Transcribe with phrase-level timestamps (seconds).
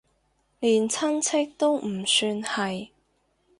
[0.59, 2.89] 連親戚都唔算係